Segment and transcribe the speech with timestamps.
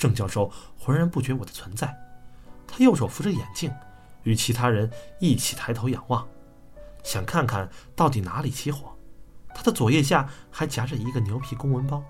[0.00, 1.94] 郑教授浑然不觉我的存在，
[2.66, 3.70] 他右手扶着眼镜，
[4.22, 6.26] 与其他人一起抬头仰望，
[7.04, 8.96] 想看看到底哪里起火。
[9.54, 12.02] 他的左腋下还夹着一个牛皮公文包，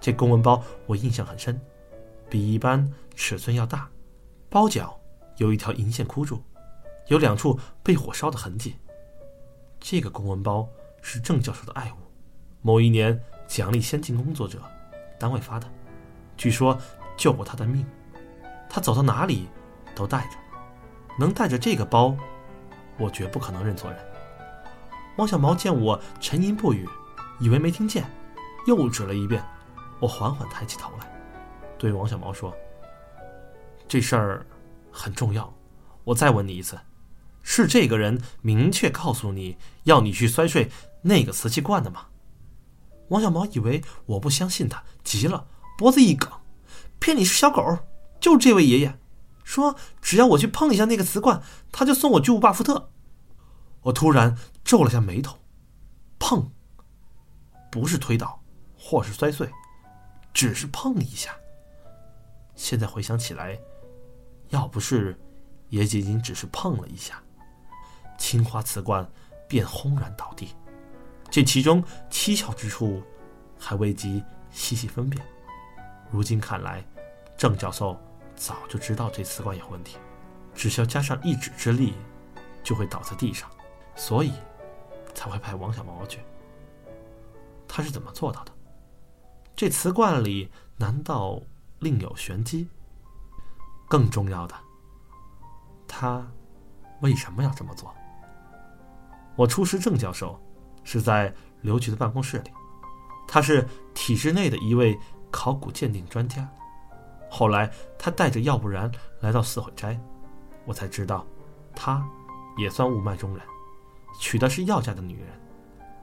[0.00, 1.60] 这公文包我印象很深，
[2.28, 3.88] 比一般尺寸要大，
[4.48, 4.98] 包角
[5.36, 6.42] 有一条银线箍住，
[7.06, 8.74] 有两处被火烧的痕迹。
[9.78, 10.68] 这个公文包
[11.02, 11.96] 是郑教授的爱物，
[12.62, 14.60] 某一年奖励先进工作者，
[15.20, 15.68] 单位发的，
[16.36, 16.76] 据说
[17.18, 17.84] 救过他的命，
[18.70, 19.48] 他走到哪里
[19.94, 20.38] 都带着，
[21.18, 22.16] 能带着这个包，
[22.96, 23.98] 我绝不可能认错人。
[25.16, 26.88] 王小毛见我沉吟不语，
[27.40, 28.08] 以为没听见，
[28.66, 29.44] 又指了一遍。
[30.00, 31.10] 我缓缓抬起头来，
[31.76, 32.56] 对王小毛说
[33.88, 34.46] ：“这事儿
[34.92, 35.52] 很重要，
[36.04, 36.78] 我再问你一次，
[37.42, 40.70] 是这个人明确告诉你要你去摔碎
[41.02, 42.06] 那个瓷器罐的吗？”
[43.10, 46.30] 王小毛以为我不相信他，急了，脖子一梗
[46.98, 47.78] ：“骗你是小狗！
[48.20, 48.98] 就这位爷爷，
[49.44, 52.90] 说只要我去碰一下那个瓷罐，他就送我巨无霸福特。”
[53.82, 55.38] 我突然皱了下眉头，
[56.18, 56.50] 碰，
[57.70, 58.42] 不是推倒，
[58.76, 59.48] 或是摔碎，
[60.34, 61.30] 只是碰一下。
[62.56, 63.58] 现在回想起来，
[64.48, 65.16] 要不是，
[65.68, 67.22] 也仅仅只是碰了一下，
[68.18, 69.08] 青花瓷罐
[69.48, 70.48] 便轰然倒地。
[71.30, 73.00] 这其中蹊跷之处，
[73.58, 75.24] 还未及细细分辨。
[76.10, 76.84] 如今看来，
[77.36, 77.96] 郑教授
[78.34, 79.96] 早就知道这瓷罐有问题，
[80.54, 81.94] 只需要加上一指之力，
[82.62, 83.48] 就会倒在地上。
[83.94, 84.32] 所以，
[85.14, 86.20] 才会派王小毛去。
[87.66, 88.52] 他是怎么做到的？
[89.56, 91.40] 这瓷罐里难道
[91.80, 92.68] 另有玄机？
[93.88, 94.54] 更重要的，
[95.86, 96.26] 他
[97.00, 97.92] 为什么要这么做？
[99.34, 100.40] 我初识郑教授
[100.84, 102.50] 是在刘局的办公室里，
[103.26, 104.98] 他是体制内的一位
[105.30, 106.48] 考古鉴定专家。
[107.30, 108.90] 后来他带着要不然
[109.20, 109.98] 来到四悔斋，
[110.64, 111.26] 我才知道，
[111.74, 112.06] 他
[112.56, 113.44] 也算雾脉中人。
[114.20, 115.28] 娶的是药家的女人，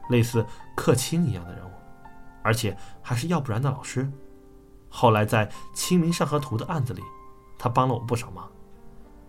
[0.09, 1.71] 类似客卿一样的人物，
[2.43, 4.09] 而且还是要不然的老师。
[4.87, 7.01] 后来在《清明上河图》的案子里，
[7.57, 8.49] 他帮了我不少忙。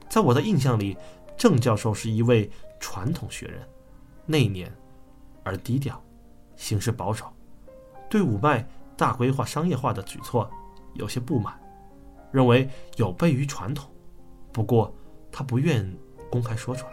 [0.09, 0.97] 在我的印象里，
[1.37, 2.49] 郑教授是一位
[2.79, 3.67] 传统学人，
[4.27, 4.71] 内敛
[5.43, 6.01] 而低调，
[6.55, 7.27] 行事保守，
[8.09, 8.65] 对五脉
[8.97, 10.51] 大规划商业化的举措
[10.95, 11.61] 有些不满，
[12.33, 13.91] 认为有悖于传统。
[14.53, 14.95] 不过
[15.31, 15.87] 他不愿
[16.31, 16.93] 公开说出来。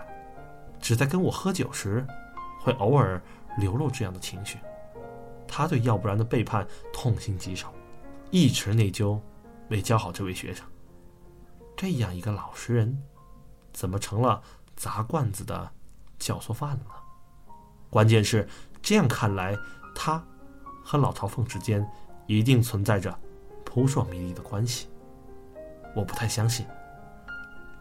[0.81, 2.05] 只在跟我喝酒时，
[2.59, 3.21] 会偶尔
[3.57, 4.57] 流露这样的情绪。
[5.47, 7.73] 他对要不然的背叛痛心疾首，
[8.31, 9.17] 一直内疚，
[9.69, 10.65] 没教好这位学生。
[11.77, 13.01] 这样一个老实人，
[13.71, 14.41] 怎么成了
[14.75, 15.71] 砸罐子的
[16.19, 17.03] 教唆犯了？
[17.89, 18.45] 关键是
[18.81, 19.55] 这样看来，
[19.95, 20.21] 他
[20.83, 21.87] 和老朝奉之间
[22.27, 23.17] 一定存在着
[23.63, 24.87] 扑朔迷离的关系。
[25.95, 26.65] 我不太相信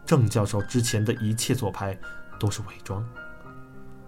[0.05, 1.97] 郑教授之前的一切做派。
[2.39, 3.07] 都是伪装。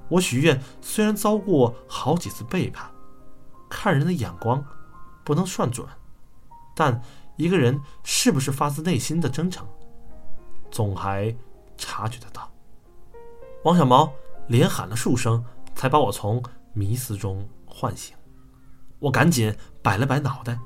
[0.09, 2.89] 我许愿，虽然遭过好几次背叛，
[3.69, 4.61] 看人的眼光
[5.23, 5.87] 不能算准，
[6.75, 7.01] 但
[7.37, 9.65] 一个人是不是发自内心的真诚，
[10.69, 11.33] 总还
[11.77, 12.51] 察觉得到。
[13.63, 14.11] 王小毛
[14.47, 15.41] 连喊了数声，
[15.75, 18.17] 才把我从迷思中唤醒。
[18.99, 20.57] 我赶紧摆了摆脑袋，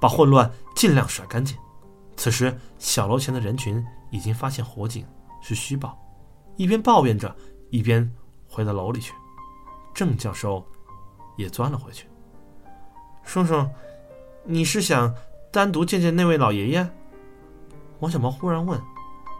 [0.00, 1.56] 把混乱尽量甩干净。
[2.16, 5.06] 此时，小楼前的人群已经发现火警
[5.42, 5.98] 是虚报。
[6.56, 7.34] 一边抱怨着，
[7.70, 8.08] 一边
[8.48, 9.12] 回到楼里去。
[9.92, 10.64] 郑教授
[11.36, 12.06] 也钻了回去。
[13.24, 13.66] 叔叔，
[14.44, 15.12] 你是想
[15.50, 16.88] 单独见见那位老爷爷？
[18.00, 18.80] 王小毛忽然问。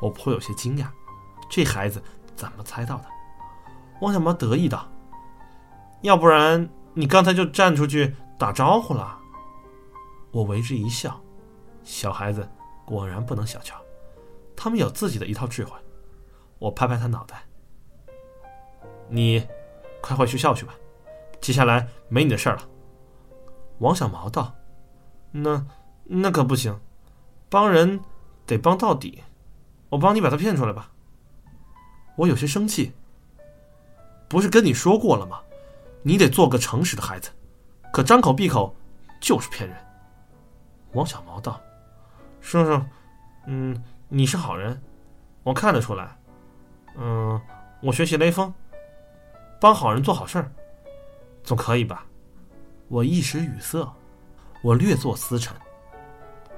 [0.01, 0.87] 我颇有些惊讶，
[1.49, 2.03] 这孩子
[2.37, 3.05] 怎么猜到的？
[4.01, 4.87] 王小毛得意道
[6.03, 9.21] ：“要不然你刚才就站出去打招呼了。”
[10.33, 11.21] 我为之一笑。
[11.83, 12.49] 小孩子
[12.87, 13.77] 果然不能小瞧，
[14.57, 15.73] 他们有自己的一套智慧。
[16.59, 17.43] 我拍拍他脑袋，
[19.07, 19.47] 你
[20.01, 20.73] 快回学校去吧，
[21.43, 22.63] 接下来没你的事了。
[23.81, 24.55] 王小毛道
[25.31, 25.67] ：“那
[26.05, 26.81] 那可不行，
[27.51, 28.01] 帮人
[28.47, 29.23] 得帮到底，
[29.91, 30.91] 我帮你把他骗出来吧。”
[32.17, 32.93] 我有些生气，
[34.27, 35.43] 不是跟你说过了吗？
[36.07, 37.31] 你得做个诚实的孩子，
[37.91, 38.77] 可张口闭口
[39.23, 39.75] 就是骗人。
[40.93, 41.59] 王小毛道
[42.43, 42.81] ：“叔叔，
[43.47, 44.79] 嗯，你是好人，
[45.43, 46.15] 我看得出来。”
[46.97, 47.41] 嗯，
[47.81, 48.53] 我学习雷锋，
[49.59, 50.53] 帮好人做好事儿，
[51.43, 52.07] 总可以吧？
[52.89, 53.91] 我一时语塞，
[54.63, 55.53] 我略作思忖，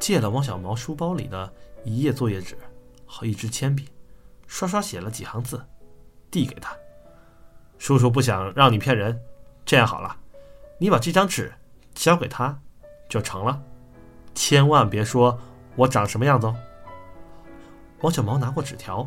[0.00, 1.50] 借了王小毛书包里的
[1.84, 2.58] 一页作业纸
[3.06, 3.88] 和一支铅笔，
[4.48, 5.64] 刷刷写了几行字，
[6.32, 6.76] 递给他。
[7.78, 9.18] 叔叔不想让你骗人，
[9.66, 10.16] 这样好了，
[10.78, 11.52] 你把这张纸
[11.92, 12.56] 交给他，
[13.08, 13.60] 就成了。
[14.32, 15.36] 千万别说
[15.74, 16.54] 我长什么样子哦。
[18.00, 19.04] 王小毛拿过纸条，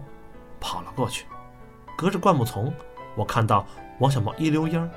[0.60, 1.26] 跑了过去，
[1.98, 2.74] 隔着灌木丛，
[3.16, 3.66] 我看到
[4.00, 4.90] 王小毛一溜烟儿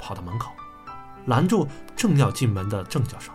[0.00, 0.52] 跑到门口，
[1.26, 3.30] 拦住正要进门的郑教授。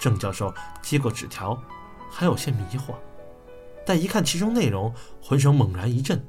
[0.00, 0.52] 郑教授
[0.82, 1.56] 接过纸条，
[2.10, 2.94] 还有些迷惑，
[3.84, 4.92] 但一看其中内容，
[5.22, 6.26] 浑身猛然一震，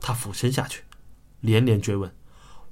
[0.00, 0.84] 他俯身下去，
[1.40, 2.10] 连连追问。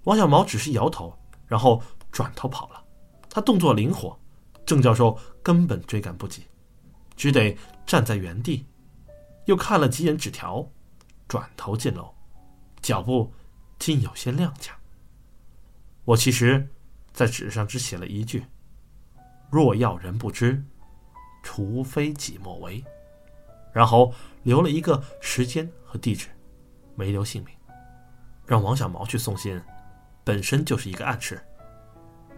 [0.04, 1.18] 王小毛只是摇头，
[1.54, 1.80] 然后
[2.10, 2.84] 转头跑了。
[3.30, 4.18] 他动作灵活，
[4.66, 6.42] 郑教授根本追赶不及，
[7.14, 7.56] 只得
[7.86, 8.66] 站在原地，
[9.44, 10.68] 又看了几眼纸条，
[11.28, 12.12] 转头进楼，
[12.82, 13.32] 脚步
[13.78, 14.72] 竟有些踉跄。
[16.04, 16.68] 我其实，
[17.12, 18.44] 在纸上只写了一句。
[19.48, 20.60] 若要人不知，
[21.44, 22.84] 除非己莫为。
[23.72, 24.12] 然后
[24.42, 26.26] 留了一个时间和地址，
[26.96, 27.54] 没留姓名。
[28.44, 29.62] 让王小毛去送信，
[30.24, 31.40] 本身就是一个暗示。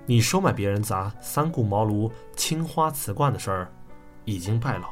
[0.05, 3.73] 你收买别人砸三顾茅庐青花瓷罐的事儿，
[4.25, 4.85] 已经败露。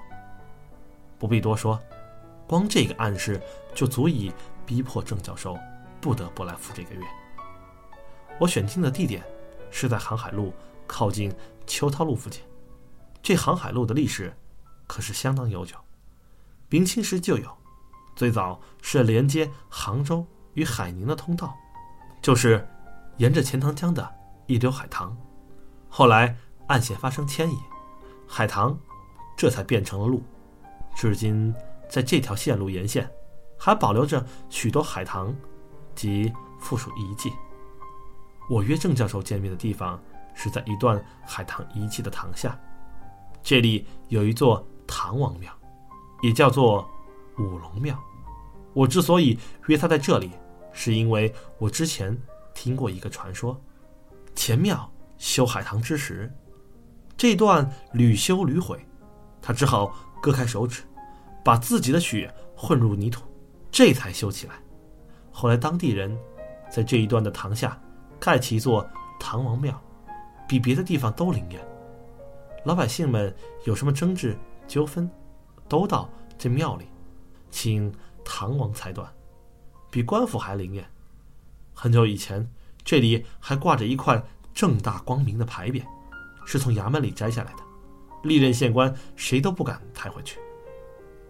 [1.19, 1.79] 不必多说，
[2.47, 3.41] 光这个暗示
[3.75, 4.33] 就足以
[4.65, 5.59] 逼迫郑教授
[6.01, 7.03] 不得不来赴这个约。
[8.39, 9.23] 我选定的地点
[9.71, 10.55] 是在航海路
[10.87, 11.31] 靠近。
[11.67, 12.43] 秋涛路附近，
[13.23, 14.31] 这航海路的历史
[14.87, 15.75] 可是相当悠久，
[16.69, 17.51] 明清时就有，
[18.15, 21.57] 最早是连接杭州与海宁的通道，
[22.21, 22.69] 就是
[23.17, 24.09] 沿着钱塘江的
[24.47, 25.17] 一流海棠。
[25.89, 27.59] 后来岸线发生迁移，
[28.27, 28.79] 海棠
[29.37, 30.23] 这才变成了路，
[30.95, 31.55] 至今
[31.89, 33.11] 在这条线路沿线
[33.59, 35.35] 还保留着许多海棠
[35.95, 37.33] 及附属遗迹。
[38.51, 40.01] 我约郑教授见面的地方。
[40.37, 42.59] 是在一段海棠遗迹的塘下，
[43.41, 45.53] 这里有一座唐王庙，
[46.23, 46.85] 也叫做
[47.39, 47.97] 五龙庙。
[48.73, 49.39] 我之所以
[49.69, 50.33] 约他在这里，
[50.73, 52.21] 是因为我之前
[52.55, 53.61] 听过一个传说：
[54.35, 56.33] 前庙修海棠之时，
[57.17, 58.85] 这段屡修屡毁，
[59.43, 60.83] 他只好割开手指，
[61.45, 63.25] 把自己的血混入泥土，
[63.71, 64.55] 这才修起来。
[65.31, 66.17] 后来当地人
[66.71, 67.81] 在这一段的塘下
[68.19, 69.79] 盖起一座唐王庙。
[70.47, 71.59] 比别的地方都灵验，
[72.67, 73.35] 老百姓们
[73.65, 74.37] 有什么争执
[74.69, 75.11] 纠纷，
[75.67, 76.85] 都到这庙里，
[77.51, 77.91] 请
[78.23, 79.11] 唐王裁断，
[79.91, 80.87] 比官府还灵验。
[81.75, 82.49] 很久以前，
[82.85, 84.23] 这里还挂着一块
[84.55, 85.85] 正大光明的牌匾，
[86.47, 87.59] 是从衙门里摘下来的，
[88.23, 90.39] 历任县官谁都不敢抬回去。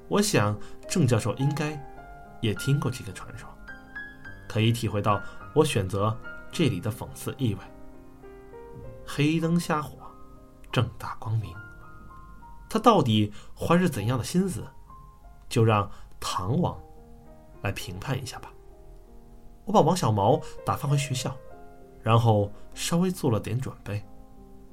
[0.08, 0.56] 我想
[0.88, 1.82] 郑教授应该
[2.42, 3.48] 也听过这个传说，
[4.46, 5.20] 可以体会到
[5.54, 6.16] 我选择
[6.52, 7.60] 这里的讽刺意味。
[9.06, 9.96] 黑灯瞎火，
[10.70, 11.52] 正大光明。
[12.68, 14.64] 他到底怀着怎样的心思？
[15.48, 16.78] 就让唐王
[17.62, 18.50] 来评判一下吧。
[19.64, 21.36] 我把王小毛打发回学校，
[22.02, 24.04] 然后稍微做了点准备，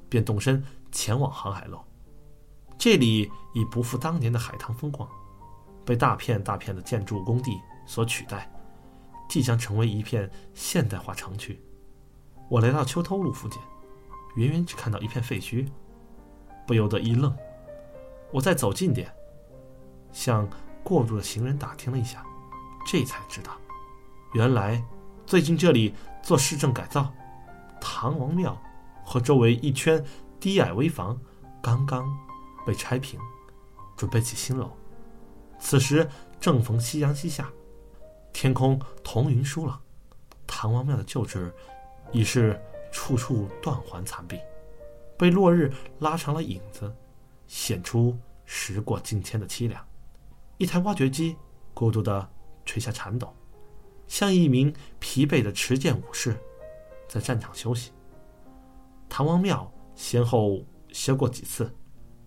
[0.09, 1.79] 便动身前往航海路。
[2.77, 5.07] 这里已不复当年的海棠风光，
[5.85, 8.51] 被大片大片的建筑工地所取代，
[9.29, 11.61] 即将成为一片现代化城区。
[12.49, 13.61] 我来到秋涛路附近。
[14.37, 15.67] 远远只看到一片废墟，
[16.65, 17.35] 不由得一愣。
[18.31, 19.13] 我再走近点，
[20.13, 20.49] 向
[20.85, 22.25] 过路的行人打听了一下，
[22.87, 23.51] 这才知道，
[24.33, 24.83] 原来
[25.25, 27.11] 最近这里做市政改造，
[27.79, 28.59] 唐王庙
[29.03, 30.03] 和周围一圈
[30.39, 31.19] 低矮危房
[31.61, 32.07] 刚刚
[32.65, 33.19] 被拆平，
[33.95, 34.71] 准备起新楼。
[35.59, 36.07] 此时
[36.39, 37.49] 正逢夕阳西下，
[38.33, 39.79] 天空彤云疏朗，
[40.45, 41.53] 唐王庙的旧址
[42.11, 42.59] 已是。
[42.93, 44.37] 处处断垣残壁，
[45.17, 46.93] 被落日拉长了影子，
[47.47, 49.81] 显出时过境迁的凄凉。
[50.57, 51.37] 一台挖掘机
[51.73, 52.29] 孤独地
[52.65, 53.33] 垂下铲斗，
[54.11, 56.37] 像一名疲惫的持剑武士，
[57.07, 57.93] 在战场休息。
[59.07, 61.73] 唐王庙先后修过几次，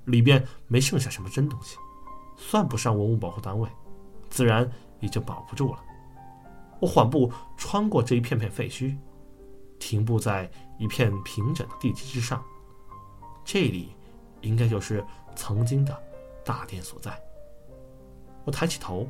[0.07, 1.77] 里边没剩下什么真东西，
[2.39, 3.69] 算不上文物保护单位，
[4.31, 4.67] 自然
[5.01, 5.85] 也就保不住了。
[6.81, 8.97] 我缓步穿过这一片片废墟。
[9.79, 12.43] 停步在一片平整的地基之上，
[13.45, 13.95] 这里
[14.41, 15.05] 应该就是
[15.37, 16.03] 曾经的
[16.47, 17.15] 大殿所在。
[18.47, 19.07] 我抬起头，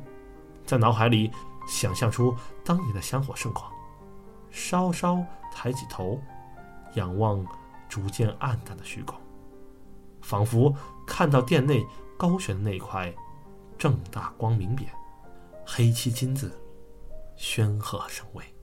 [0.65, 1.31] 在脑海里
[1.67, 3.71] 想象出当年的香火盛况，
[4.49, 6.21] 稍稍抬起头，
[6.93, 7.45] 仰望
[7.89, 9.19] 逐渐暗淡的虚空，
[10.21, 10.73] 仿佛
[11.05, 11.85] 看到殿内
[12.17, 13.13] 高悬的那块
[13.77, 14.85] 正大光明匾，
[15.65, 16.57] 黑漆金字，
[17.37, 18.54] 煊赫生威。